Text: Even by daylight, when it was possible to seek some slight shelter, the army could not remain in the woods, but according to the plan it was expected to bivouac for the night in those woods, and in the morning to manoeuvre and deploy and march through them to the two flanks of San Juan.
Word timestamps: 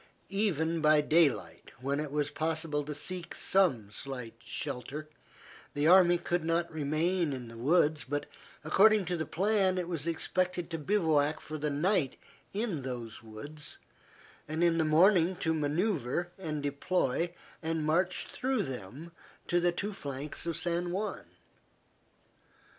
Even 0.29 0.81
by 0.81 0.99
daylight, 0.99 1.69
when 1.79 1.99
it 1.99 2.09
was 2.11 2.31
possible 2.31 2.83
to 2.83 2.95
seek 2.95 3.35
some 3.35 3.91
slight 3.91 4.33
shelter, 4.39 5.07
the 5.75 5.85
army 5.85 6.17
could 6.17 6.43
not 6.43 6.73
remain 6.73 7.33
in 7.33 7.49
the 7.49 7.55
woods, 7.55 8.03
but 8.09 8.25
according 8.63 9.05
to 9.05 9.15
the 9.15 9.27
plan 9.27 9.77
it 9.77 9.87
was 9.87 10.07
expected 10.07 10.71
to 10.71 10.79
bivouac 10.79 11.39
for 11.39 11.59
the 11.59 11.69
night 11.69 12.17
in 12.51 12.81
those 12.81 13.21
woods, 13.21 13.77
and 14.47 14.63
in 14.63 14.79
the 14.79 14.83
morning 14.83 15.35
to 15.35 15.53
manoeuvre 15.53 16.31
and 16.39 16.63
deploy 16.63 17.31
and 17.61 17.85
march 17.85 18.25
through 18.25 18.63
them 18.63 19.11
to 19.45 19.59
the 19.59 19.71
two 19.71 19.93
flanks 19.93 20.47
of 20.47 20.57
San 20.57 20.91
Juan. 20.91 21.25